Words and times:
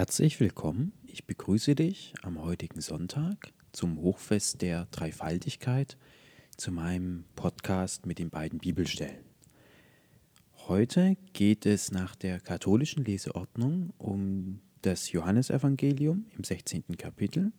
Herzlich 0.00 0.40
willkommen. 0.40 0.94
Ich 1.04 1.26
begrüße 1.26 1.74
dich 1.74 2.14
am 2.22 2.40
heutigen 2.40 2.80
Sonntag 2.80 3.52
zum 3.72 4.00
Hochfest 4.00 4.62
der 4.62 4.86
Dreifaltigkeit 4.92 5.98
zu 6.56 6.72
meinem 6.72 7.24
Podcast 7.36 8.06
mit 8.06 8.18
den 8.18 8.30
beiden 8.30 8.60
Bibelstellen. 8.60 9.26
Heute 10.68 11.18
geht 11.34 11.66
es 11.66 11.92
nach 11.92 12.16
der 12.16 12.40
katholischen 12.40 13.04
Leseordnung 13.04 13.92
um 13.98 14.62
das 14.80 15.12
Johannesevangelium 15.12 16.24
im 16.34 16.44
16. 16.44 16.96
Kapitel, 16.96 17.52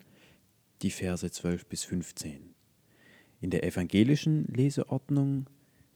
die 0.82 0.90
Verse 0.90 1.30
12 1.30 1.68
bis 1.68 1.84
15. 1.84 2.56
In 3.40 3.52
der 3.52 3.64
evangelischen 3.64 4.46
Leseordnung 4.46 5.46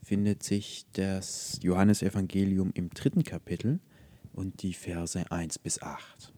findet 0.03 0.43
sich 0.43 0.85
das 0.93 1.57
Johannesevangelium 1.63 2.69
im 2.75 2.91
dritten 2.91 3.23
Kapitel, 3.23 3.79
und 4.35 4.61
die 4.61 4.73
Verse 4.73 5.31
1 5.31 5.59
bis 5.59 5.81
8. 5.81 6.33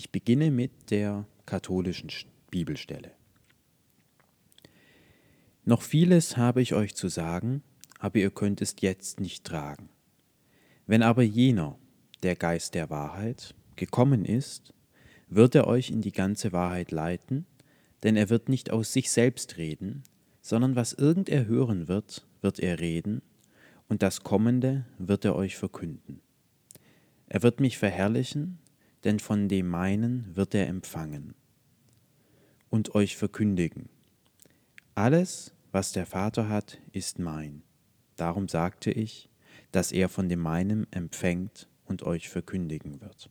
Ich 0.00 0.10
beginne 0.10 0.50
mit 0.50 0.90
der 0.90 1.26
katholischen 1.44 2.08
Bibelstelle. 2.50 3.10
Noch 5.66 5.82
vieles 5.82 6.38
habe 6.38 6.62
ich 6.62 6.72
euch 6.72 6.94
zu 6.94 7.08
sagen, 7.08 7.62
aber 7.98 8.18
ihr 8.18 8.30
könnt 8.30 8.62
es 8.62 8.74
jetzt 8.80 9.20
nicht 9.20 9.44
tragen. 9.44 9.90
Wenn 10.86 11.02
aber 11.02 11.22
jener, 11.22 11.78
der 12.22 12.34
Geist 12.34 12.74
der 12.74 12.88
Wahrheit, 12.88 13.54
gekommen 13.76 14.24
ist, 14.24 14.72
wird 15.28 15.54
er 15.54 15.66
euch 15.66 15.90
in 15.90 16.00
die 16.00 16.12
ganze 16.12 16.50
Wahrheit 16.52 16.92
leiten, 16.92 17.44
denn 18.02 18.16
er 18.16 18.30
wird 18.30 18.48
nicht 18.48 18.70
aus 18.70 18.94
sich 18.94 19.10
selbst 19.10 19.58
reden, 19.58 20.02
sondern 20.40 20.76
was 20.76 20.94
irgend 20.94 21.28
er 21.28 21.44
hören 21.44 21.88
wird, 21.88 22.26
wird 22.40 22.58
er 22.58 22.80
reden, 22.80 23.20
und 23.86 24.02
das 24.02 24.22
Kommende 24.22 24.86
wird 24.96 25.26
er 25.26 25.36
euch 25.36 25.58
verkünden. 25.58 26.22
Er 27.26 27.42
wird 27.42 27.60
mich 27.60 27.76
verherrlichen, 27.76 28.60
denn 29.04 29.18
von 29.18 29.48
dem 29.48 29.68
meinen 29.68 30.36
wird 30.36 30.54
er 30.54 30.68
empfangen 30.68 31.34
und 32.68 32.94
euch 32.94 33.16
verkündigen. 33.16 33.88
Alles, 34.94 35.54
was 35.72 35.92
der 35.92 36.06
Vater 36.06 36.48
hat, 36.48 36.78
ist 36.92 37.18
mein. 37.18 37.62
Darum 38.16 38.48
sagte 38.48 38.90
ich, 38.90 39.30
dass 39.72 39.92
er 39.92 40.08
von 40.08 40.28
dem 40.28 40.40
meinen 40.40 40.90
empfängt 40.92 41.68
und 41.84 42.02
euch 42.02 42.28
verkündigen 42.28 43.00
wird. 43.00 43.30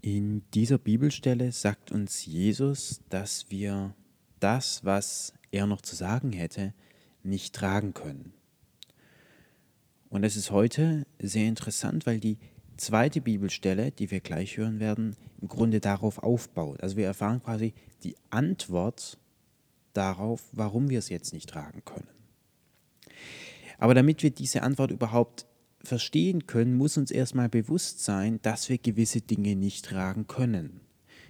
In 0.00 0.48
dieser 0.52 0.78
Bibelstelle 0.78 1.50
sagt 1.50 1.90
uns 1.90 2.26
Jesus, 2.26 3.00
dass 3.08 3.50
wir 3.50 3.94
das, 4.38 4.84
was 4.84 5.32
er 5.50 5.66
noch 5.66 5.80
zu 5.80 5.96
sagen 5.96 6.32
hätte, 6.32 6.74
nicht 7.22 7.54
tragen 7.54 7.92
können. 7.92 8.32
Und 10.08 10.22
das 10.22 10.36
ist 10.36 10.50
heute 10.50 11.06
sehr 11.18 11.46
interessant, 11.46 12.06
weil 12.06 12.20
die 12.20 12.38
zweite 12.76 13.20
Bibelstelle, 13.20 13.90
die 13.90 14.10
wir 14.10 14.20
gleich 14.20 14.56
hören 14.56 14.80
werden, 14.80 15.16
im 15.40 15.48
Grunde 15.48 15.80
darauf 15.80 16.18
aufbaut. 16.18 16.80
Also 16.82 16.96
wir 16.96 17.06
erfahren 17.06 17.42
quasi 17.42 17.74
die 18.04 18.16
Antwort 18.30 19.18
darauf, 19.92 20.42
warum 20.52 20.90
wir 20.90 20.98
es 20.98 21.08
jetzt 21.08 21.32
nicht 21.32 21.48
tragen 21.48 21.82
können. 21.84 22.08
Aber 23.78 23.94
damit 23.94 24.22
wir 24.22 24.30
diese 24.30 24.62
Antwort 24.62 24.90
überhaupt 24.90 25.46
verstehen 25.82 26.46
können, 26.46 26.76
muss 26.76 26.96
uns 26.96 27.10
erstmal 27.10 27.48
bewusst 27.48 28.04
sein, 28.04 28.40
dass 28.42 28.68
wir 28.68 28.78
gewisse 28.78 29.20
Dinge 29.20 29.56
nicht 29.56 29.84
tragen 29.84 30.26
können. 30.26 30.80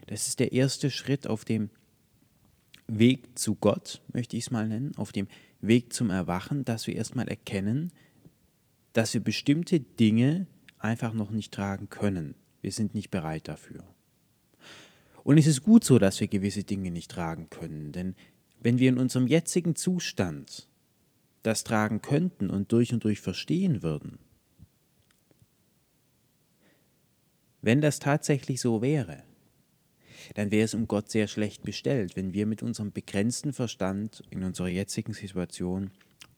Das 0.06 0.28
ist 0.28 0.40
der 0.40 0.52
erste 0.52 0.90
Schritt 0.90 1.26
auf 1.26 1.44
dem 1.44 1.70
Weg 2.86 3.38
zu 3.38 3.56
Gott, 3.56 4.02
möchte 4.12 4.36
ich 4.36 4.44
es 4.44 4.50
mal 4.50 4.68
nennen, 4.68 4.92
auf 4.96 5.12
dem 5.12 5.26
Weg 5.60 5.92
zum 5.92 6.10
Erwachen, 6.10 6.64
dass 6.64 6.86
wir 6.86 6.94
erstmal 6.94 7.28
erkennen, 7.28 7.92
dass 8.96 9.12
wir 9.12 9.20
bestimmte 9.20 9.78
Dinge 9.78 10.46
einfach 10.78 11.12
noch 11.12 11.30
nicht 11.30 11.52
tragen 11.52 11.90
können. 11.90 12.34
Wir 12.62 12.72
sind 12.72 12.94
nicht 12.94 13.10
bereit 13.10 13.46
dafür. 13.46 13.84
Und 15.22 15.36
es 15.36 15.46
ist 15.46 15.62
gut 15.62 15.84
so, 15.84 15.98
dass 15.98 16.18
wir 16.18 16.28
gewisse 16.28 16.64
Dinge 16.64 16.90
nicht 16.90 17.10
tragen 17.10 17.50
können, 17.50 17.92
denn 17.92 18.14
wenn 18.58 18.78
wir 18.78 18.88
in 18.88 18.96
unserem 18.96 19.26
jetzigen 19.26 19.76
Zustand 19.76 20.66
das 21.42 21.62
tragen 21.62 22.00
könnten 22.00 22.48
und 22.48 22.72
durch 22.72 22.94
und 22.94 23.04
durch 23.04 23.20
verstehen 23.20 23.82
würden, 23.82 24.18
wenn 27.60 27.82
das 27.82 27.98
tatsächlich 27.98 28.62
so 28.62 28.80
wäre, 28.80 29.24
dann 30.34 30.50
wäre 30.50 30.64
es 30.64 30.72
um 30.72 30.88
Gott 30.88 31.10
sehr 31.10 31.28
schlecht 31.28 31.64
bestellt, 31.64 32.16
wenn 32.16 32.32
wir 32.32 32.46
mit 32.46 32.62
unserem 32.62 32.92
begrenzten 32.92 33.52
Verstand 33.52 34.22
in 34.30 34.42
unserer 34.42 34.68
jetzigen 34.68 35.12
Situation 35.12 35.90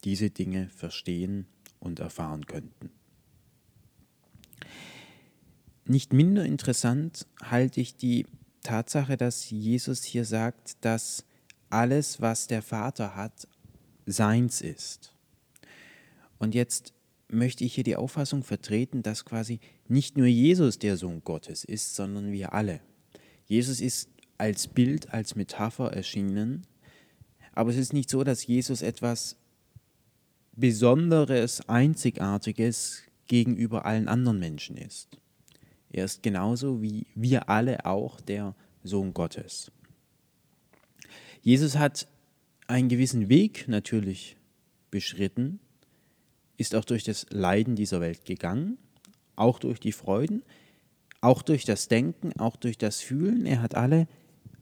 diese 0.03 0.31
Dinge 0.31 0.71
verstehen 0.71 1.47
und 1.81 2.01
erfahren 2.01 2.47
könnten. 2.47 2.91
Nicht 5.85 6.13
minder 6.13 6.45
interessant 6.45 7.27
halte 7.43 7.81
ich 7.81 7.97
die 7.97 8.27
Tatsache, 8.63 9.17
dass 9.17 9.49
Jesus 9.49 10.05
hier 10.05 10.25
sagt, 10.25 10.85
dass 10.85 11.25
alles, 11.71 12.21
was 12.21 12.47
der 12.47 12.63
Vater 12.63 13.17
hat, 13.17 13.49
seins 14.05 14.61
ist. 14.61 15.15
Und 16.39 16.55
jetzt 16.55 16.93
möchte 17.29 17.65
ich 17.65 17.75
hier 17.75 17.85
die 17.85 17.97
Auffassung 17.97 18.43
vertreten, 18.43 19.03
dass 19.03 19.25
quasi 19.25 19.61
nicht 19.87 20.17
nur 20.17 20.27
Jesus 20.27 20.79
der 20.79 20.97
Sohn 20.97 21.23
Gottes 21.25 21.65
ist, 21.65 21.95
sondern 21.95 22.33
wir 22.33 22.53
alle. 22.53 22.81
Jesus 23.47 23.81
ist 23.81 24.11
als 24.37 24.69
Bild, 24.69 25.13
als 25.13 25.35
Metapher 25.35 25.93
erschienen, 25.93 26.67
aber 27.53 27.71
es 27.71 27.77
ist 27.77 27.93
nicht 27.93 28.09
so, 28.09 28.25
dass 28.25 28.47
Jesus 28.47 28.83
etwas 28.83 29.37
Besonderes, 30.59 31.69
Einzigartiges 31.69 33.05
gegenüber 33.29 33.87
allen 33.87 34.09
anderen 34.09 34.41
Menschen 34.41 34.77
ist. 34.77 35.19
Er 35.89 36.05
ist 36.05 36.23
genauso 36.25 36.83
wie 36.83 37.07
wir 37.15 37.49
alle 37.49 37.87
auch 37.87 38.21
der 38.21 38.57
Sohn 38.83 39.15
Gottes. 39.15 39.71
Jesus 41.43 41.77
hat 41.77 42.09
einen 42.67 42.89
gewissen 42.89 43.29
Weg 43.29 43.69
natürlich 43.69 44.37
beschritten, 44.91 45.61
ist 46.57 46.75
auch 46.75 46.85
durch 46.85 47.05
das 47.05 47.27
Leiden 47.31 47.77
dieser 47.77 48.01
Welt 48.01 48.25
gegangen, 48.25 48.79
auch 49.37 49.61
durch 49.61 49.79
die 49.79 49.93
Freuden, 49.93 50.43
auch 51.21 51.43
durch 51.43 51.67
das 51.67 51.87
Denken, 51.87 52.33
auch 52.39 52.57
durch 52.57 52.79
das 52.79 53.01
Fühlen. 53.01 53.47
Er 53.47 53.63
hat 53.63 53.77
alle 53.77 54.09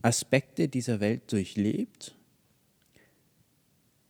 Aspekte 0.02 0.68
dieser 0.68 1.00
Welt 1.00 1.32
durchlebt 1.32 2.14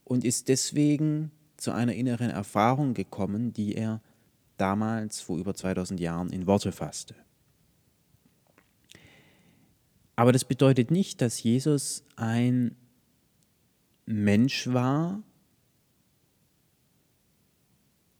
und 0.03 0.25
ist 0.25 0.49
deswegen 0.49 1.31
zu 1.57 1.71
einer 1.71 1.93
inneren 1.93 2.29
Erfahrung 2.29 2.93
gekommen, 2.93 3.51
die 3.53 3.75
er 3.75 4.01
damals 4.57 5.21
vor 5.21 5.37
über 5.37 5.53
2000 5.53 5.99
Jahren 5.99 6.29
in 6.31 6.47
Worte 6.47 6.71
fasste. 6.71 7.15
Aber 10.15 10.31
das 10.31 10.45
bedeutet 10.45 10.89
nicht, 10.89 11.21
dass 11.21 11.43
Jesus 11.43 12.03
ein 12.15 12.75
Mensch 14.05 14.67
war, 14.67 15.21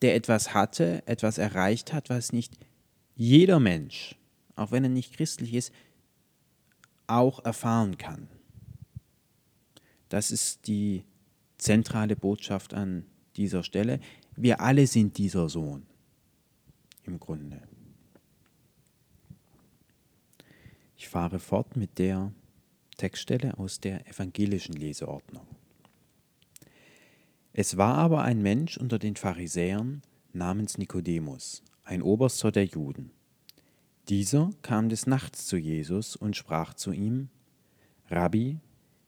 der 0.01 0.15
etwas 0.15 0.53
hatte, 0.53 1.01
etwas 1.07 1.39
erreicht 1.39 1.93
hat, 1.93 2.09
was 2.09 2.33
nicht 2.33 2.53
jeder 3.15 3.59
Mensch, 3.59 4.15
auch 4.55 4.71
wenn 4.71 4.83
er 4.83 4.91
nicht 4.91 5.13
christlich 5.13 5.55
ist, 5.55 5.73
auch 7.07 7.43
erfahren 7.43 7.97
kann. 7.97 8.27
Das 10.09 10.29
ist 10.29 10.67
die 10.67 11.03
zentrale 11.57 12.15
Botschaft 12.15 12.75
an 12.75 13.05
dieser 13.37 13.63
Stelle. 13.63 13.99
Wir 14.35 14.59
alle 14.59 14.87
sind 14.87 15.17
dieser 15.17 15.47
Sohn 15.49 15.85
im 17.03 17.19
Grunde. 17.19 17.61
Ich 20.97 21.07
fahre 21.07 21.39
fort 21.39 21.77
mit 21.77 21.99
der 21.99 22.33
Textstelle 22.97 23.57
aus 23.57 23.79
der 23.79 24.07
evangelischen 24.07 24.75
Leseordnung. 24.75 25.45
Es 27.53 27.77
war 27.77 27.95
aber 27.95 28.23
ein 28.23 28.41
Mensch 28.41 28.77
unter 28.77 28.99
den 28.99 29.15
Pharisäern 29.15 30.01
namens 30.33 30.77
Nikodemus, 30.77 31.63
ein 31.83 32.01
Oberster 32.01 32.51
der 32.51 32.65
Juden. 32.65 33.11
Dieser 34.09 34.51
kam 34.61 34.89
des 34.89 35.05
Nachts 35.05 35.47
zu 35.47 35.57
Jesus 35.57 36.15
und 36.15 36.35
sprach 36.35 36.73
zu 36.73 36.91
ihm, 36.91 37.29
Rabbi, 38.09 38.59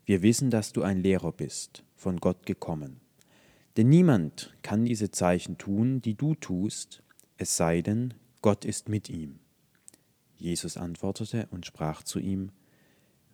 wir 0.05 0.21
wissen, 0.21 0.49
dass 0.49 0.73
du 0.73 0.81
ein 0.81 1.01
Lehrer 1.01 1.31
bist, 1.31 1.83
von 1.95 2.17
Gott 2.17 2.45
gekommen 2.45 2.99
denn 3.79 3.87
niemand 3.87 4.53
kann 4.61 4.83
diese 4.83 5.09
Zeichen 5.09 5.57
tun, 5.57 6.01
die 6.01 6.15
du 6.15 6.35
tust, 6.35 7.01
es 7.37 7.55
sei 7.55 7.81
denn, 7.81 8.13
Gott 8.41 8.65
ist 8.65 8.89
mit 8.89 9.07
ihm. 9.07 9.39
Jesus 10.35 10.75
antwortete 10.75 11.47
und 11.51 11.65
sprach 11.65 12.03
zu 12.03 12.19
ihm, 12.19 12.51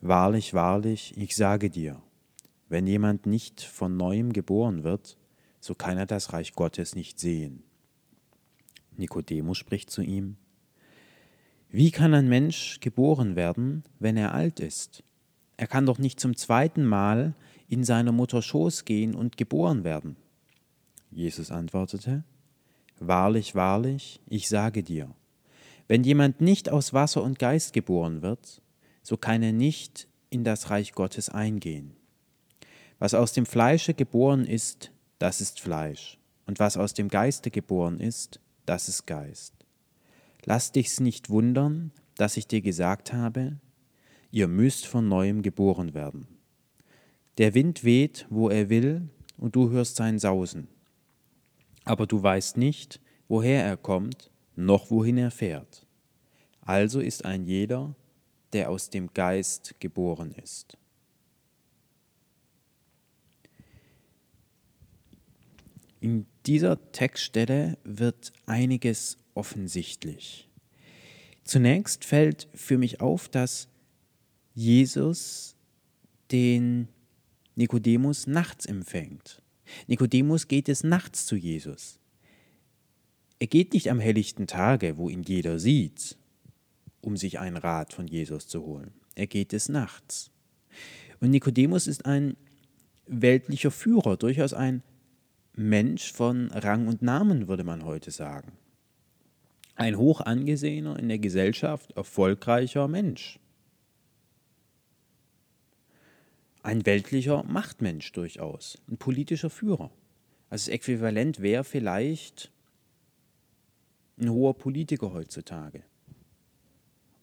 Wahrlich, 0.00 0.54
wahrlich, 0.54 1.16
ich 1.16 1.34
sage 1.34 1.68
dir, 1.68 2.00
wenn 2.68 2.86
jemand 2.86 3.26
nicht 3.26 3.60
von 3.60 3.96
neuem 3.96 4.32
geboren 4.32 4.84
wird, 4.84 5.18
so 5.58 5.74
kann 5.74 5.98
er 5.98 6.06
das 6.06 6.32
Reich 6.32 6.52
Gottes 6.52 6.94
nicht 6.94 7.18
sehen. 7.18 7.64
Nikodemus 8.96 9.58
spricht 9.58 9.90
zu 9.90 10.02
ihm, 10.02 10.36
Wie 11.70 11.90
kann 11.90 12.14
ein 12.14 12.28
Mensch 12.28 12.78
geboren 12.78 13.34
werden, 13.34 13.82
wenn 13.98 14.16
er 14.16 14.32
alt 14.32 14.60
ist? 14.60 15.02
Er 15.56 15.66
kann 15.66 15.86
doch 15.86 15.98
nicht 15.98 16.20
zum 16.20 16.36
zweiten 16.36 16.84
Mal 16.84 17.34
in 17.68 17.82
seiner 17.82 18.12
Mutter 18.12 18.42
Schoß 18.42 18.84
gehen 18.84 19.16
und 19.16 19.36
geboren 19.36 19.82
werden. 19.82 20.14
Jesus 21.16 21.50
antwortete, 21.50 22.24
Wahrlich, 23.00 23.54
wahrlich, 23.54 24.20
ich 24.28 24.48
sage 24.48 24.82
dir, 24.82 25.14
wenn 25.88 26.04
jemand 26.04 26.42
nicht 26.42 26.68
aus 26.68 26.92
Wasser 26.92 27.22
und 27.22 27.38
Geist 27.38 27.72
geboren 27.72 28.20
wird, 28.20 28.60
so 29.02 29.16
kann 29.16 29.42
er 29.42 29.52
nicht 29.52 30.08
in 30.28 30.44
das 30.44 30.68
Reich 30.70 30.92
Gottes 30.92 31.30
eingehen. 31.30 31.96
Was 32.98 33.14
aus 33.14 33.32
dem 33.32 33.46
Fleische 33.46 33.94
geboren 33.94 34.44
ist, 34.44 34.90
das 35.18 35.40
ist 35.40 35.60
Fleisch, 35.60 36.18
und 36.46 36.58
was 36.58 36.76
aus 36.76 36.92
dem 36.92 37.08
Geiste 37.08 37.50
geboren 37.50 37.98
ist, 37.98 38.40
das 38.66 38.88
ist 38.88 39.06
Geist. 39.06 39.54
Lass 40.44 40.72
dich's 40.72 41.00
nicht 41.00 41.30
wundern, 41.30 41.92
dass 42.16 42.36
ich 42.36 42.46
dir 42.46 42.60
gesagt 42.60 43.14
habe, 43.14 43.56
ihr 44.30 44.48
müsst 44.48 44.86
von 44.86 45.08
neuem 45.08 45.40
geboren 45.40 45.94
werden. 45.94 46.26
Der 47.38 47.54
Wind 47.54 47.84
weht, 47.84 48.26
wo 48.28 48.50
er 48.50 48.68
will, 48.68 49.08
und 49.38 49.56
du 49.56 49.70
hörst 49.70 49.96
sein 49.96 50.18
Sausen. 50.18 50.68
Aber 51.86 52.06
du 52.06 52.22
weißt 52.22 52.58
nicht, 52.58 53.00
woher 53.28 53.64
er 53.64 53.78
kommt, 53.78 54.30
noch 54.56 54.90
wohin 54.90 55.16
er 55.16 55.30
fährt. 55.30 55.86
Also 56.60 57.00
ist 57.00 57.24
ein 57.24 57.44
jeder, 57.44 57.94
der 58.52 58.70
aus 58.70 58.90
dem 58.90 59.14
Geist 59.14 59.76
geboren 59.78 60.32
ist. 60.32 60.76
In 66.00 66.26
dieser 66.44 66.92
Textstelle 66.92 67.78
wird 67.84 68.32
einiges 68.46 69.18
offensichtlich. 69.34 70.48
Zunächst 71.44 72.04
fällt 72.04 72.48
für 72.52 72.78
mich 72.78 73.00
auf, 73.00 73.28
dass 73.28 73.68
Jesus 74.54 75.54
den 76.32 76.88
Nikodemus 77.54 78.26
nachts 78.26 78.66
empfängt. 78.66 79.42
Nikodemus 79.86 80.48
geht 80.48 80.68
es 80.68 80.84
nachts 80.84 81.26
zu 81.26 81.36
Jesus. 81.36 81.98
Er 83.38 83.46
geht 83.46 83.74
nicht 83.74 83.90
am 83.90 84.00
helllichten 84.00 84.46
Tage, 84.46 84.96
wo 84.96 85.08
ihn 85.08 85.22
jeder 85.22 85.58
sieht, 85.58 86.16
um 87.00 87.16
sich 87.16 87.38
einen 87.38 87.56
Rat 87.56 87.92
von 87.92 88.06
Jesus 88.06 88.48
zu 88.48 88.64
holen. 88.64 88.92
Er 89.14 89.26
geht 89.26 89.52
es 89.52 89.68
nachts. 89.68 90.30
Und 91.20 91.30
Nikodemus 91.30 91.86
ist 91.86 92.06
ein 92.06 92.36
weltlicher 93.06 93.70
Führer, 93.70 94.16
durchaus 94.16 94.52
ein 94.52 94.82
Mensch 95.54 96.12
von 96.12 96.50
Rang 96.50 96.86
und 96.86 97.02
Namen, 97.02 97.48
würde 97.48 97.64
man 97.64 97.84
heute 97.84 98.10
sagen. 98.10 98.52
Ein 99.74 99.96
hoch 99.96 100.20
angesehener 100.20 100.98
in 100.98 101.08
der 101.08 101.18
Gesellschaft, 101.18 101.92
erfolgreicher 101.92 102.88
Mensch. 102.88 103.38
Ein 106.66 106.84
weltlicher 106.84 107.44
Machtmensch 107.44 108.10
durchaus, 108.12 108.78
ein 108.88 108.96
politischer 108.96 109.50
Führer. 109.50 109.90
Also 110.48 110.66
das 110.66 110.74
Äquivalent 110.74 111.40
wäre 111.40 111.64
vielleicht 111.64 112.50
ein 114.18 114.30
hoher 114.30 114.56
Politiker 114.56 115.12
heutzutage. 115.12 115.82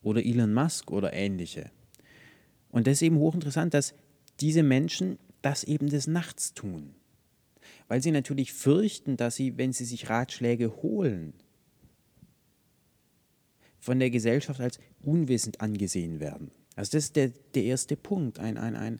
Oder 0.02 0.26
Elon 0.26 0.54
Musk 0.54 0.92
oder 0.92 1.14
ähnliche. 1.14 1.72
Und 2.70 2.88
das 2.88 2.94
ist 2.94 3.02
eben 3.04 3.18
hochinteressant, 3.18 3.74
dass 3.74 3.94
diese 4.40 4.64
Menschen 4.64 5.18
das 5.42 5.64
eben 5.64 5.88
des 5.90 6.08
Nachts 6.08 6.54
tun 6.54 6.96
weil 7.88 8.02
sie 8.02 8.12
natürlich 8.12 8.54
fürchten, 8.54 9.18
dass 9.18 9.36
sie, 9.36 9.58
wenn 9.58 9.74
sie 9.74 9.86
sich 9.86 10.10
Ratschläge 10.10 10.82
holen, 10.82 11.34
von 13.80 14.00
der 14.00 14.10
Gesellschaft 14.10 14.62
als 14.62 14.80
unwissend 15.02 15.60
angesehen 15.62 16.20
werden. 16.20 16.52
Also 16.76 16.94
das 16.94 17.06
ist 17.06 17.16
der, 17.16 17.30
der 17.54 17.64
erste 17.64 17.98
Punkt. 17.98 18.40
Ein, 18.40 18.58
ein, 18.58 18.76
ein 18.76 19.00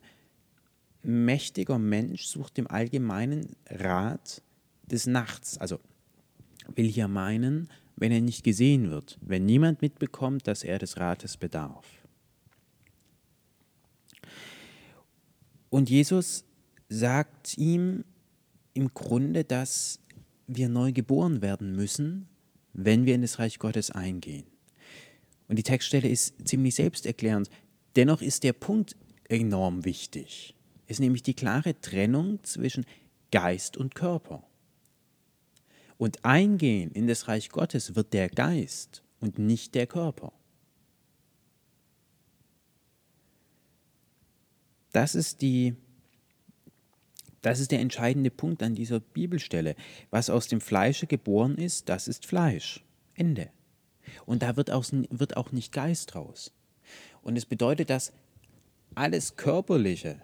mächtiger 1.04 1.78
Mensch 1.78 2.26
sucht 2.26 2.58
im 2.58 2.66
allgemeinen 2.66 3.56
Rat 3.68 4.42
des 4.86 5.06
Nachts. 5.06 5.58
Also 5.58 5.80
will 6.74 6.88
hier 6.88 7.08
meinen, 7.08 7.68
wenn 7.96 8.12
er 8.12 8.20
nicht 8.20 8.44
gesehen 8.44 8.90
wird, 8.90 9.18
wenn 9.20 9.44
niemand 9.44 9.82
mitbekommt, 9.82 10.46
dass 10.46 10.64
er 10.64 10.78
des 10.78 10.96
Rates 10.96 11.36
bedarf. 11.36 11.86
Und 15.70 15.90
Jesus 15.90 16.44
sagt 16.88 17.58
ihm, 17.58 18.04
im 18.74 18.92
Grunde, 18.92 19.44
dass 19.44 20.00
wir 20.46 20.68
neu 20.68 20.92
geboren 20.92 21.42
werden 21.42 21.74
müssen, 21.74 22.28
wenn 22.72 23.06
wir 23.06 23.14
in 23.14 23.22
das 23.22 23.38
Reich 23.38 23.58
Gottes 23.58 23.90
eingehen. 23.90 24.44
Und 25.48 25.56
die 25.56 25.62
Textstelle 25.62 26.08
ist 26.08 26.46
ziemlich 26.46 26.74
selbsterklärend. 26.74 27.48
Dennoch 27.96 28.20
ist 28.20 28.42
der 28.42 28.52
Punkt 28.52 28.96
enorm 29.28 29.84
wichtig. 29.84 30.54
Ist 30.86 31.00
nämlich 31.00 31.22
die 31.22 31.34
klare 31.34 31.80
Trennung 31.80 32.42
zwischen 32.44 32.84
Geist 33.30 33.76
und 33.76 33.94
Körper. 33.94 34.44
Und 35.96 36.24
eingehen 36.24 36.90
in 36.92 37.06
das 37.06 37.28
Reich 37.28 37.50
Gottes 37.50 37.94
wird 37.94 38.12
der 38.12 38.28
Geist 38.28 39.02
und 39.20 39.38
nicht 39.38 39.74
der 39.74 39.86
Körper. 39.86 40.32
Das 44.92 45.14
ist 45.14 45.42
die 45.42 45.74
das 47.44 47.60
ist 47.60 47.72
der 47.72 47.80
entscheidende 47.80 48.30
Punkt 48.30 48.62
an 48.62 48.74
dieser 48.74 49.00
Bibelstelle. 49.00 49.76
Was 50.08 50.30
aus 50.30 50.48
dem 50.48 50.62
Fleische 50.62 51.06
geboren 51.06 51.58
ist, 51.58 51.90
das 51.90 52.08
ist 52.08 52.24
Fleisch. 52.24 52.82
Ende. 53.14 53.50
Und 54.24 54.42
da 54.42 54.56
wird 54.56 54.70
auch, 54.70 54.86
wird 55.10 55.36
auch 55.36 55.52
nicht 55.52 55.70
Geist 55.70 56.14
raus. 56.14 56.52
Und 57.20 57.36
es 57.36 57.44
bedeutet, 57.44 57.90
dass 57.90 58.14
alles 58.94 59.36
Körperliche 59.36 60.22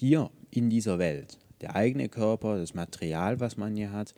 hier 0.00 0.30
in 0.50 0.70
dieser 0.70 0.98
Welt, 0.98 1.38
der 1.60 1.76
eigene 1.76 2.08
Körper, 2.08 2.58
das 2.58 2.72
Material, 2.72 3.38
was 3.38 3.58
man 3.58 3.76
hier 3.76 3.92
hat, 3.92 4.14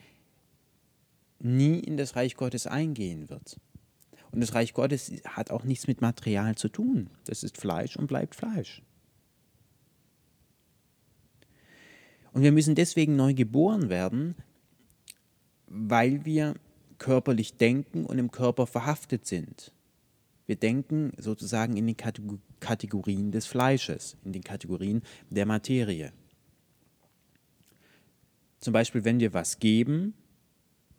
nie 1.40 1.81
in 1.81 1.96
das 1.96 2.14
Reich 2.14 2.37
Gottes 2.37 2.69
eingehen 2.69 3.29
wird. 3.29 3.58
Und 4.31 4.40
das 4.40 4.55
Reich 4.55 4.75
Gottes 4.75 5.12
hat 5.25 5.50
auch 5.50 5.64
nichts 5.64 5.88
mit 5.88 6.00
Material 6.00 6.55
zu 6.55 6.69
tun. 6.69 7.11
Das 7.25 7.43
ist 7.43 7.58
Fleisch 7.58 7.96
und 7.96 8.06
bleibt 8.06 8.37
Fleisch. 8.37 8.81
Und 12.32 12.43
wir 12.43 12.52
müssen 12.52 12.76
deswegen 12.76 13.17
neu 13.17 13.34
geboren 13.34 13.90
werden, 13.90 14.37
weil 15.67 16.25
wir 16.25 16.55
körperlich 16.99 17.56
denken 17.56 18.06
und 18.06 18.19
im 18.19 18.31
Körper 18.31 18.69
verhaftet 18.69 19.26
sind. 19.26 19.73
Wir 20.52 20.58
denken 20.58 21.12
sozusagen 21.16 21.78
in 21.78 21.87
den 21.87 21.96
Kategorien 21.96 23.32
des 23.32 23.46
Fleisches, 23.46 24.19
in 24.22 24.34
den 24.34 24.44
Kategorien 24.44 25.00
der 25.31 25.46
Materie. 25.46 26.12
Zum 28.60 28.75
Beispiel, 28.75 29.02
wenn 29.06 29.19
wir 29.19 29.32
was 29.32 29.60
geben, 29.60 30.12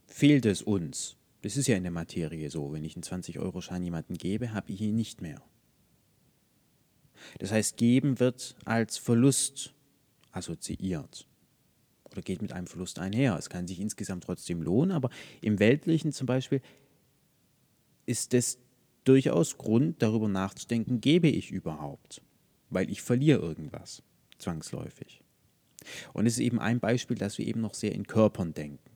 fehlt 0.07 0.47
es 0.47 0.63
uns. 0.63 1.17
Das 1.43 1.55
ist 1.55 1.67
ja 1.67 1.77
in 1.77 1.83
der 1.83 1.91
Materie 1.91 2.49
so. 2.49 2.73
Wenn 2.73 2.83
ich 2.83 2.95
einen 2.95 3.03
20-Euro-Schein 3.03 3.83
jemandem 3.83 4.17
gebe, 4.17 4.53
habe 4.53 4.71
ich 4.71 4.81
ihn 4.81 4.95
nicht 4.95 5.21
mehr. 5.21 5.39
Das 7.37 7.51
heißt, 7.51 7.77
geben 7.77 8.19
wird 8.19 8.55
als 8.65 8.97
Verlust 8.97 9.75
assoziiert 10.31 11.27
oder 12.11 12.23
geht 12.23 12.41
mit 12.41 12.53
einem 12.53 12.65
Verlust 12.65 12.97
einher. 12.97 13.37
Es 13.37 13.51
kann 13.51 13.67
sich 13.67 13.79
insgesamt 13.79 14.23
trotzdem 14.23 14.63
lohnen, 14.63 14.91
aber 14.91 15.11
im 15.41 15.59
Weltlichen 15.59 16.11
zum 16.11 16.25
Beispiel 16.25 16.59
ist 18.07 18.33
es 18.33 18.57
durchaus 19.03 19.57
Grund, 19.57 20.01
darüber 20.01 20.27
nachzudenken, 20.27 21.01
gebe 21.01 21.27
ich 21.27 21.51
überhaupt, 21.51 22.21
weil 22.69 22.89
ich 22.89 23.01
verliere 23.01 23.39
irgendwas, 23.39 24.03
zwangsläufig. 24.37 25.21
Und 26.13 26.25
es 26.25 26.33
ist 26.33 26.39
eben 26.39 26.59
ein 26.59 26.79
Beispiel, 26.79 27.17
dass 27.17 27.37
wir 27.37 27.45
eben 27.45 27.61
noch 27.61 27.73
sehr 27.73 27.93
in 27.93 28.07
Körpern 28.07 28.53
denken. 28.53 28.91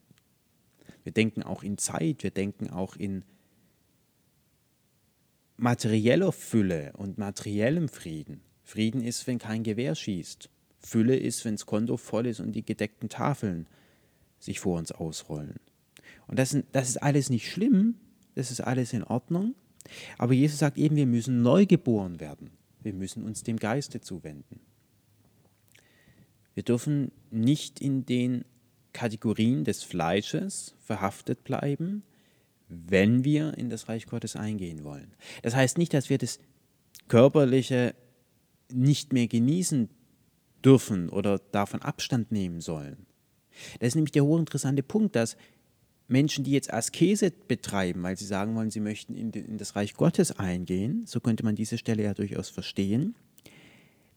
Wir 1.04 1.12
denken 1.12 1.42
auch 1.42 1.62
in 1.62 1.78
Zeit, 1.78 2.22
wir 2.22 2.30
denken 2.30 2.70
auch 2.70 2.96
in 2.96 3.24
materieller 5.56 6.32
Fülle 6.32 6.92
und 6.96 7.18
materiellem 7.18 7.88
Frieden. 7.88 8.40
Frieden 8.62 9.02
ist, 9.02 9.26
wenn 9.26 9.38
kein 9.38 9.62
Gewehr 9.62 9.94
schießt. 9.94 10.48
Fülle 10.80 11.16
ist, 11.16 11.44
wenn 11.44 11.54
das 11.54 11.66
Konto 11.66 11.96
voll 11.96 12.26
ist 12.26 12.40
und 12.40 12.52
die 12.52 12.64
gedeckten 12.64 13.08
Tafeln 13.08 13.66
sich 14.38 14.60
vor 14.60 14.78
uns 14.78 14.92
ausrollen. 14.92 15.56
Und 16.28 16.38
das, 16.38 16.56
das 16.72 16.90
ist 16.90 16.98
alles 16.98 17.30
nicht 17.30 17.50
schlimm, 17.50 17.96
das 18.34 18.50
ist 18.50 18.60
alles 18.60 18.92
in 18.92 19.02
Ordnung. 19.02 19.54
Aber 20.16 20.32
Jesus 20.32 20.58
sagt 20.58 20.78
eben, 20.78 20.96
wir 20.96 21.06
müssen 21.06 21.42
neu 21.42 21.66
geboren 21.66 22.20
werden. 22.20 22.50
Wir 22.80 22.92
müssen 22.92 23.22
uns 23.22 23.42
dem 23.42 23.56
Geiste 23.56 24.00
zuwenden. 24.00 24.60
Wir 26.54 26.62
dürfen 26.62 27.12
nicht 27.30 27.80
in 27.80 28.04
den 28.06 28.44
Kategorien 28.92 29.64
des 29.64 29.82
Fleisches 29.82 30.74
verhaftet 30.80 31.44
bleiben, 31.44 32.02
wenn 32.68 33.24
wir 33.24 33.56
in 33.56 33.70
das 33.70 33.88
Reich 33.88 34.06
Gottes 34.06 34.36
eingehen 34.36 34.84
wollen. 34.84 35.14
Das 35.42 35.54
heißt 35.54 35.78
nicht, 35.78 35.94
dass 35.94 36.10
wir 36.10 36.18
das 36.18 36.38
Körperliche 37.06 37.94
nicht 38.72 39.12
mehr 39.12 39.28
genießen 39.28 39.88
dürfen 40.64 41.08
oder 41.08 41.38
davon 41.38 41.82
Abstand 41.82 42.32
nehmen 42.32 42.60
sollen. 42.60 43.06
Das 43.80 43.88
ist 43.88 43.94
nämlich 43.94 44.12
der 44.12 44.24
hochinteressante 44.24 44.82
Punkt, 44.82 45.16
dass 45.16 45.36
Menschen, 46.08 46.42
die 46.42 46.52
jetzt 46.52 46.72
Askese 46.72 47.30
betreiben, 47.30 48.02
weil 48.02 48.16
sie 48.16 48.24
sagen 48.24 48.56
wollen, 48.56 48.70
sie 48.70 48.80
möchten 48.80 49.14
in, 49.14 49.30
in 49.30 49.58
das 49.58 49.76
Reich 49.76 49.94
Gottes 49.94 50.32
eingehen, 50.38 51.04
so 51.06 51.20
könnte 51.20 51.44
man 51.44 51.54
diese 51.54 51.76
Stelle 51.76 52.02
ja 52.02 52.14
durchaus 52.14 52.48
verstehen, 52.48 53.14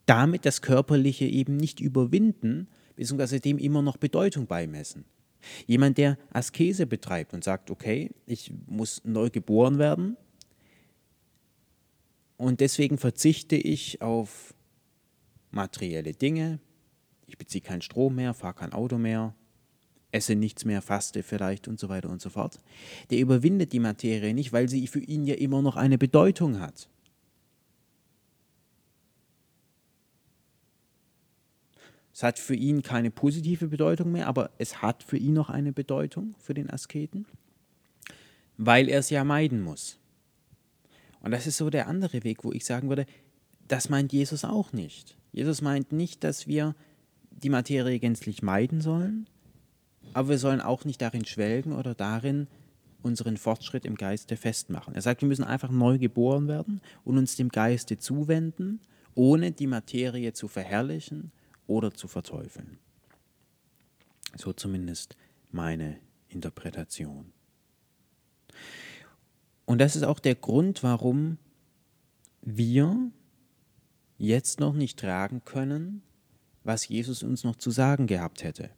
damit 0.06 0.46
das 0.46 0.62
Körperliche 0.62 1.26
eben 1.26 1.58
nicht 1.58 1.82
überwinden, 1.82 2.68
beziehungsweise 2.96 3.42
dem 3.42 3.58
immer 3.58 3.82
noch 3.82 3.98
Bedeutung 3.98 4.48
beimessen. 4.48 5.06
Jemand, 5.68 5.98
der 5.98 6.18
Askese 6.32 6.88
betreibt 6.88 7.34
und 7.34 7.44
sagt, 7.44 7.70
okay, 7.72 8.12
ich 8.26 8.54
muss 8.68 9.02
neu 9.04 9.30
geboren 9.30 9.78
werden 9.78 10.16
und 12.38 12.62
deswegen 12.62 12.98
verzichte 12.98 13.56
ich 13.56 14.02
auf 14.02 14.54
materielle 15.52 16.14
Dinge, 16.14 16.60
ich 17.28 17.38
beziehe 17.38 17.62
keinen 17.62 17.82
Strom 17.82 18.16
mehr, 18.16 18.34
fahre 18.34 18.54
kein 18.54 18.74
Auto 18.74 18.98
mehr, 18.98 19.36
esse 20.12 20.36
nichts 20.36 20.66
mehr, 20.66 20.82
faste 20.82 21.24
vielleicht 21.24 21.68
und 21.68 21.80
so 21.80 21.90
weiter 21.90 22.10
und 22.10 22.22
so 22.22 22.30
fort. 22.30 22.60
Der 23.10 23.20
überwindet 23.20 23.74
die 23.74 23.80
Materie 23.80 24.34
nicht, 24.34 24.54
weil 24.54 24.70
sie 24.70 24.88
für 24.88 25.00
ihn 25.00 25.26
ja 25.26 25.36
immer 25.36 25.62
noch 25.62 25.76
eine 25.76 25.98
Bedeutung 25.98 26.60
hat. 26.60 26.90
Es 32.14 32.24
hat 32.24 32.40
für 32.40 32.56
ihn 32.56 32.84
keine 32.84 33.10
positive 33.10 33.68
Bedeutung 33.68 34.12
mehr, 34.12 34.28
aber 34.28 34.52
es 34.58 34.82
hat 34.82 35.02
für 35.02 35.18
ihn 35.18 35.34
noch 35.34 35.50
eine 35.50 35.72
Bedeutung, 35.72 36.36
für 36.38 36.54
den 36.54 36.70
Asketen, 36.70 37.26
weil 38.58 38.90
er 38.90 39.00
es 39.00 39.10
ja 39.10 39.24
meiden 39.24 39.62
muss. 39.62 39.98
Und 41.22 41.32
das 41.32 41.48
ist 41.48 41.58
so 41.58 41.70
der 41.70 41.88
andere 41.88 42.24
Weg, 42.24 42.44
wo 42.44 42.52
ich 42.52 42.66
sagen 42.66 42.90
würde, 42.90 43.06
das 43.68 43.90
meint 43.90 44.12
Jesus 44.12 44.44
auch 44.44 44.74
nicht. 44.74 45.18
Jesus 45.32 45.62
meint 45.62 45.92
nicht, 45.92 46.24
dass 46.24 46.48
wir 46.48 46.76
die 47.32 47.50
Materie 47.50 48.00
gänzlich 48.00 48.44
meiden 48.44 48.82
sollen, 48.82 49.28
aber 50.14 50.30
wir 50.30 50.38
sollen 50.38 50.62
auch 50.62 50.86
nicht 50.86 51.02
darin 51.02 51.26
schwelgen 51.26 51.74
oder 51.74 51.96
darin 51.96 52.48
unseren 53.02 53.38
Fortschritt 53.38 53.86
im 53.86 53.96
Geiste 53.96 54.38
festmachen. 54.38 54.94
Er 54.94 55.02
sagt, 55.02 55.22
wir 55.22 55.28
müssen 55.28 55.44
einfach 55.44 55.72
neu 55.72 55.98
geboren 55.98 56.48
werden 56.48 56.82
und 57.04 57.18
uns 57.18 57.36
dem 57.36 57.50
Geiste 57.50 57.98
zuwenden, 57.98 58.80
ohne 59.16 59.52
die 59.52 59.68
Materie 59.68 60.34
zu 60.34 60.48
verherrlichen 60.48 61.32
oder 61.68 61.94
zu 61.94 62.08
verteufeln. 62.08 62.78
So 64.36 64.54
zumindest 64.54 65.18
meine 65.52 65.98
Interpretation. 66.30 67.34
Und 69.66 69.80
das 69.80 69.96
ist 69.96 70.04
auch 70.04 70.20
der 70.20 70.36
Grund, 70.36 70.84
warum 70.84 71.38
wir 72.42 73.12
jetzt 74.18 74.60
noch 74.60 74.74
nicht 74.74 75.00
tragen 75.00 75.44
können, 75.46 76.04
was 76.64 76.88
Jesus 76.88 77.24
uns 77.24 77.44
noch 77.44 77.56
zu 77.56 77.72
sagen 77.72 78.08
gehabt 78.08 78.44
hätte. 78.44 78.70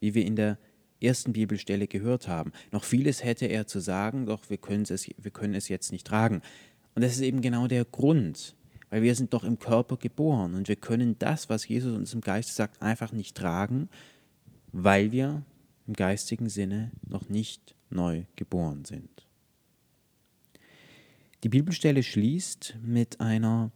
Wie 0.00 0.14
wir 0.14 0.24
in 0.24 0.36
der 0.36 0.58
ersten 1.02 1.32
Bibelstelle 1.32 1.86
gehört 1.86 2.28
haben. 2.28 2.52
Noch 2.72 2.84
vieles 2.84 3.24
hätte 3.24 3.46
er 3.46 3.66
zu 3.66 3.80
sagen, 3.80 4.26
doch 4.26 4.50
wir, 4.50 4.58
es, 4.90 5.08
wir 5.16 5.30
können 5.30 5.54
es 5.54 5.68
jetzt 5.68 5.92
nicht 5.92 6.06
tragen. 6.06 6.42
Und 6.94 7.02
das 7.02 7.12
ist 7.12 7.22
eben 7.22 7.40
genau 7.40 7.66
der 7.66 7.84
Grund, 7.84 8.54
weil 8.90 9.02
wir 9.02 9.14
sind 9.14 9.32
doch 9.32 9.44
im 9.44 9.58
Körper 9.58 9.96
geboren 9.96 10.54
und 10.54 10.68
wir 10.68 10.76
können 10.76 11.18
das, 11.18 11.48
was 11.48 11.66
Jesus 11.66 11.96
uns 11.96 12.12
im 12.12 12.20
Geist 12.20 12.54
sagt, 12.54 12.82
einfach 12.82 13.12
nicht 13.12 13.36
tragen, 13.36 13.88
weil 14.72 15.12
wir 15.12 15.42
im 15.86 15.94
geistigen 15.94 16.48
Sinne 16.48 16.90
noch 17.06 17.28
nicht 17.28 17.74
neu 17.88 18.24
geboren 18.36 18.84
sind. 18.84 19.26
Die 21.42 21.48
Bibelstelle 21.48 22.02
schließt 22.02 22.76
mit 22.82 23.20
einer 23.20 23.70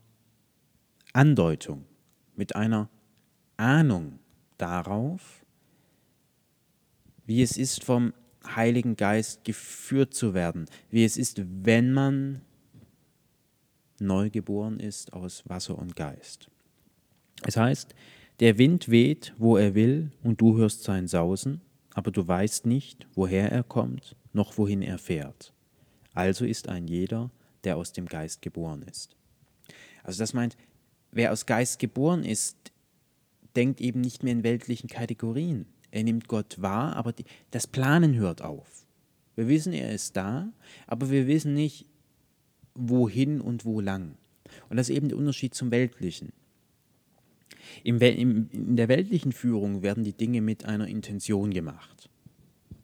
Andeutung, 1.12 1.86
mit 2.36 2.54
einer 2.56 2.90
Ahnung 3.56 4.18
darauf, 4.58 5.43
wie 7.26 7.42
es 7.42 7.56
ist, 7.56 7.84
vom 7.84 8.12
Heiligen 8.44 8.96
Geist 8.96 9.44
geführt 9.44 10.14
zu 10.14 10.34
werden, 10.34 10.66
wie 10.90 11.04
es 11.04 11.16
ist, 11.16 11.42
wenn 11.64 11.92
man 11.92 12.42
neu 13.98 14.30
geboren 14.30 14.80
ist 14.80 15.12
aus 15.12 15.48
Wasser 15.48 15.78
und 15.78 15.96
Geist. 15.96 16.50
Es 17.42 17.56
heißt, 17.56 17.94
der 18.40 18.58
Wind 18.58 18.88
weht, 18.88 19.32
wo 19.38 19.56
er 19.56 19.74
will, 19.74 20.10
und 20.22 20.40
du 20.40 20.56
hörst 20.56 20.82
sein 20.82 21.06
Sausen, 21.06 21.60
aber 21.94 22.10
du 22.10 22.26
weißt 22.26 22.66
nicht, 22.66 23.06
woher 23.14 23.50
er 23.50 23.62
kommt, 23.62 24.16
noch 24.32 24.58
wohin 24.58 24.82
er 24.82 24.98
fährt. 24.98 25.52
Also 26.12 26.44
ist 26.44 26.68
ein 26.68 26.86
jeder, 26.86 27.30
der 27.62 27.76
aus 27.76 27.92
dem 27.92 28.06
Geist 28.06 28.42
geboren 28.42 28.82
ist. 28.82 29.16
Also 30.02 30.18
das 30.18 30.34
meint, 30.34 30.56
wer 31.12 31.32
aus 31.32 31.46
Geist 31.46 31.78
geboren 31.78 32.24
ist, 32.24 32.72
denkt 33.56 33.80
eben 33.80 34.00
nicht 34.00 34.22
mehr 34.22 34.32
in 34.32 34.42
weltlichen 34.42 34.88
Kategorien. 34.88 35.66
Er 35.94 36.02
nimmt 36.02 36.26
Gott 36.26 36.60
wahr, 36.60 36.96
aber 36.96 37.12
die, 37.12 37.24
das 37.52 37.68
Planen 37.68 38.16
hört 38.16 38.42
auf. 38.42 38.84
Wir 39.36 39.46
wissen, 39.46 39.72
er 39.72 39.94
ist 39.94 40.16
da, 40.16 40.52
aber 40.88 41.08
wir 41.08 41.28
wissen 41.28 41.54
nicht, 41.54 41.86
wohin 42.74 43.40
und 43.40 43.64
wo 43.64 43.80
lang. 43.80 44.16
Und 44.68 44.76
das 44.76 44.88
ist 44.88 44.96
eben 44.96 45.08
der 45.08 45.16
Unterschied 45.16 45.54
zum 45.54 45.70
Weltlichen. 45.70 46.32
Im, 47.84 48.00
im, 48.00 48.48
in 48.50 48.74
der 48.74 48.88
weltlichen 48.88 49.30
Führung 49.30 49.82
werden 49.82 50.02
die 50.02 50.12
Dinge 50.12 50.40
mit 50.40 50.64
einer 50.64 50.88
Intention 50.88 51.52
gemacht. 51.52 52.10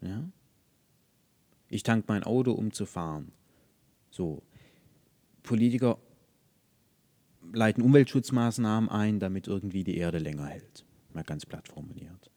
Ja? 0.02 0.23
Ich 1.69 1.83
tank 1.83 2.05
mein 2.07 2.23
Auto, 2.23 2.52
um 2.52 2.73
zu 2.73 2.87
fahren. 2.87 3.33
So. 4.12 4.40
Politiker 5.43 5.99
leiten 7.52 7.83
Umweltschutzmaßnahmen 7.83 8.88
ein, 8.88 9.19
damit 9.19 9.49
irgendwie 9.49 9.83
die 9.83 9.97
Erde 9.97 10.19
länger 10.19 10.47
hält. 10.47 10.85
Mal 11.12 11.25
ganz 11.25 11.45
platt 11.45 11.67
formuliert. 11.67 12.29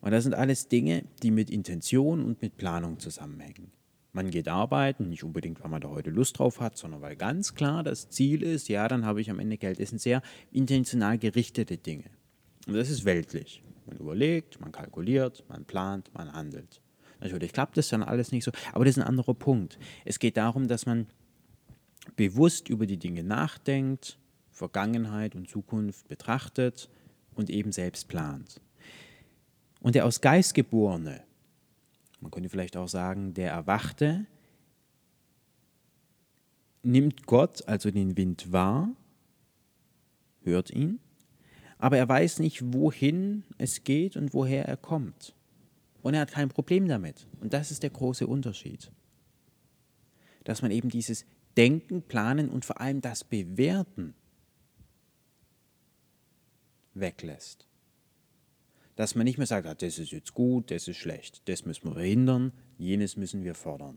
Und 0.00 0.12
das 0.12 0.24
sind 0.24 0.34
alles 0.34 0.68
Dinge, 0.68 1.04
die 1.22 1.30
mit 1.30 1.50
Intention 1.50 2.24
und 2.24 2.40
mit 2.40 2.56
Planung 2.56 2.98
zusammenhängen. 2.98 3.70
Man 4.12 4.30
geht 4.30 4.48
arbeiten, 4.48 5.08
nicht 5.08 5.22
unbedingt, 5.22 5.62
weil 5.62 5.70
man 5.70 5.80
da 5.80 5.88
heute 5.88 6.10
Lust 6.10 6.38
drauf 6.38 6.60
hat, 6.60 6.76
sondern 6.76 7.00
weil 7.00 7.14
ganz 7.14 7.54
klar 7.54 7.84
das 7.84 8.08
Ziel 8.08 8.42
ist, 8.42 8.68
ja, 8.68 8.88
dann 8.88 9.04
habe 9.04 9.20
ich 9.20 9.30
am 9.30 9.38
Ende 9.38 9.56
Geld. 9.56 9.78
Das 9.78 9.90
sind 9.90 10.00
sehr 10.00 10.22
intentional 10.50 11.16
gerichtete 11.18 11.76
Dinge. 11.76 12.10
Und 12.66 12.74
das 12.74 12.90
ist 12.90 13.04
weltlich. 13.04 13.62
Man 13.86 13.98
überlegt, 13.98 14.60
man 14.60 14.72
kalkuliert, 14.72 15.44
man 15.48 15.64
plant, 15.64 16.10
man 16.12 16.32
handelt. 16.32 16.80
Natürlich 17.20 17.52
klappt 17.52 17.76
das 17.76 17.88
dann 17.88 18.02
alles 18.02 18.32
nicht 18.32 18.44
so, 18.44 18.50
aber 18.72 18.84
das 18.84 18.96
ist 18.96 19.02
ein 19.02 19.08
anderer 19.08 19.34
Punkt. 19.34 19.78
Es 20.04 20.18
geht 20.18 20.36
darum, 20.36 20.66
dass 20.66 20.86
man 20.86 21.06
bewusst 22.16 22.68
über 22.68 22.86
die 22.86 22.96
Dinge 22.96 23.22
nachdenkt, 23.22 24.18
Vergangenheit 24.50 25.34
und 25.34 25.48
Zukunft 25.48 26.08
betrachtet 26.08 26.88
und 27.34 27.50
eben 27.50 27.72
selbst 27.72 28.08
plant. 28.08 28.60
Und 29.80 29.94
der 29.94 30.04
aus 30.04 30.20
Geist 30.20 30.54
geborene, 30.54 31.22
man 32.20 32.30
könnte 32.30 32.50
vielleicht 32.50 32.76
auch 32.76 32.88
sagen, 32.88 33.34
der 33.34 33.50
Erwachte 33.50 34.26
nimmt 36.82 37.26
Gott, 37.26 37.66
also 37.66 37.90
den 37.90 38.16
Wind, 38.16 38.52
wahr, 38.52 38.90
hört 40.42 40.70
ihn, 40.70 41.00
aber 41.78 41.96
er 41.96 42.08
weiß 42.08 42.40
nicht, 42.40 42.74
wohin 42.74 43.44
es 43.56 43.84
geht 43.84 44.16
und 44.16 44.34
woher 44.34 44.66
er 44.66 44.76
kommt. 44.76 45.34
Und 46.02 46.14
er 46.14 46.20
hat 46.20 46.30
kein 46.30 46.48
Problem 46.48 46.88
damit. 46.88 47.26
Und 47.40 47.52
das 47.52 47.70
ist 47.70 47.82
der 47.82 47.90
große 47.90 48.26
Unterschied. 48.26 48.90
Dass 50.44 50.62
man 50.62 50.70
eben 50.70 50.88
dieses 50.88 51.24
Denken, 51.56 52.02
Planen 52.02 52.48
und 52.48 52.64
vor 52.64 52.80
allem 52.80 53.00
das 53.00 53.24
Bewerten 53.24 54.14
weglässt 56.94 57.69
dass 59.00 59.14
man 59.14 59.24
nicht 59.24 59.38
mehr 59.38 59.46
sagt, 59.46 59.66
ah, 59.66 59.74
das 59.74 59.98
ist 59.98 60.10
jetzt 60.10 60.34
gut, 60.34 60.70
das 60.70 60.86
ist 60.86 60.98
schlecht, 60.98 61.48
das 61.48 61.64
müssen 61.64 61.84
wir 61.84 61.94
verhindern, 61.94 62.52
jenes 62.76 63.16
müssen 63.16 63.44
wir 63.44 63.54
fordern. 63.54 63.96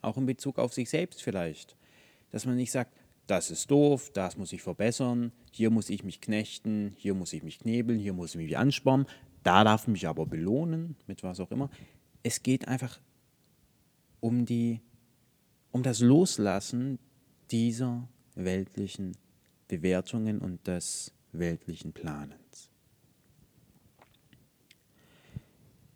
Auch 0.00 0.16
in 0.16 0.26
Bezug 0.26 0.60
auf 0.60 0.72
sich 0.72 0.88
selbst 0.88 1.24
vielleicht. 1.24 1.74
Dass 2.30 2.46
man 2.46 2.54
nicht 2.54 2.70
sagt, 2.70 2.96
das 3.26 3.50
ist 3.50 3.68
doof, 3.68 4.12
das 4.12 4.36
muss 4.36 4.52
ich 4.52 4.62
verbessern, 4.62 5.32
hier 5.50 5.70
muss 5.70 5.90
ich 5.90 6.04
mich 6.04 6.20
knechten, 6.20 6.94
hier 6.98 7.14
muss 7.14 7.32
ich 7.32 7.42
mich 7.42 7.58
knebeln, 7.58 7.98
hier 7.98 8.12
muss 8.12 8.36
ich 8.36 8.40
mich 8.40 8.56
anspornen, 8.56 9.08
da 9.42 9.64
darf 9.64 9.82
ich 9.82 9.88
mich 9.88 10.06
aber 10.06 10.24
belohnen, 10.24 10.94
mit 11.08 11.24
was 11.24 11.40
auch 11.40 11.50
immer. 11.50 11.68
Es 12.22 12.44
geht 12.44 12.68
einfach 12.68 13.00
um, 14.20 14.46
die, 14.46 14.78
um 15.72 15.82
das 15.82 15.98
Loslassen 15.98 17.00
dieser 17.50 18.08
weltlichen 18.36 19.16
Bewertungen 19.66 20.38
und 20.38 20.64
des 20.68 21.12
weltlichen 21.32 21.92
Planens. 21.92 22.39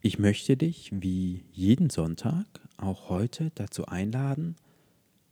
Ich 0.06 0.18
möchte 0.18 0.54
dich 0.54 0.90
wie 0.92 1.46
jeden 1.50 1.88
Sonntag 1.88 2.44
auch 2.76 3.08
heute 3.08 3.50
dazu 3.54 3.86
einladen, 3.86 4.54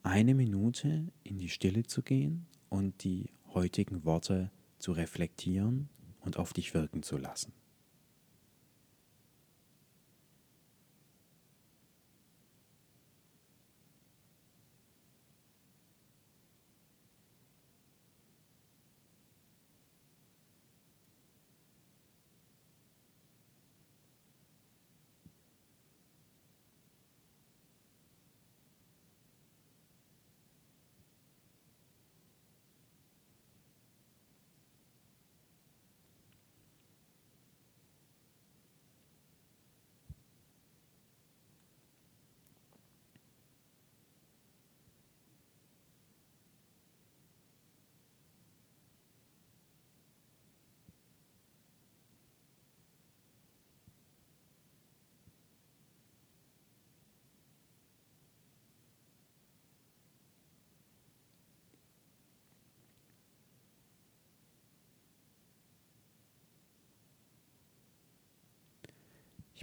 eine 0.03 0.35
Minute 0.35 1.13
in 1.25 1.37
die 1.37 1.51
Stille 1.51 1.83
zu 1.83 2.01
gehen 2.01 2.47
und 2.71 3.05
die 3.05 3.29
heutigen 3.53 4.07
Worte 4.07 4.51
zu 4.79 4.93
reflektieren 4.93 5.91
und 6.21 6.39
auf 6.39 6.55
dich 6.55 6.73
wirken 6.73 7.03
zu 7.03 7.19
lassen. 7.19 7.53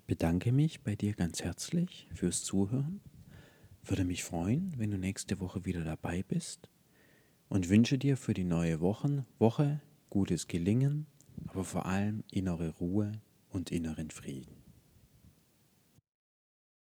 Bedanke 0.10 0.52
mich 0.52 0.82
bei 0.82 0.96
dir 0.96 1.14
ganz 1.14 1.44
herzlich 1.44 2.08
fürs 2.16 2.44
Zuhören. 2.44 3.00
Würde 3.84 4.06
mich 4.06 4.24
freuen, 4.24 4.74
wenn 4.76 4.90
du 4.90 4.98
nächste 4.98 5.40
Woche 5.40 5.66
wieder 5.66 5.84
dabei 5.84 6.24
bist 6.24 6.68
und 7.48 7.70
wünsche 7.70 8.00
dir 8.00 8.18
für 8.18 8.34
die 8.34 8.44
neue 8.44 8.82
Wochen, 8.82 9.28
Woche 9.38 9.82
gutes 10.10 10.48
Gelingen, 10.48 11.06
aber 11.46 11.64
vor 11.64 11.86
allem 11.86 12.24
innere 12.32 12.70
Ruhe 12.80 13.12
und 13.50 13.72
inneren 13.72 14.10
Frieden. 14.10 14.59